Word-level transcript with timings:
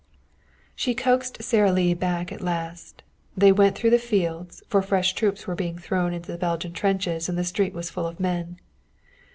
She 0.75 0.95
coaxed 0.95 1.43
Sara 1.43 1.71
Lee 1.71 1.93
back 1.93 2.31
at 2.31 2.41
last. 2.41 3.03
They 3.37 3.51
went 3.51 3.77
through 3.77 3.91
the 3.91 3.99
fields, 3.99 4.63
for 4.67 4.81
fresh 4.81 5.13
troops 5.13 5.45
were 5.45 5.53
being 5.53 5.77
thrown 5.77 6.11
into 6.11 6.31
the 6.31 6.39
Belgian 6.39 6.73
trenches 6.73 7.29
and 7.29 7.37
the 7.37 7.43
street 7.43 7.73
was 7.75 7.91
full 7.91 8.07
of 8.07 8.19
men. 8.19 8.57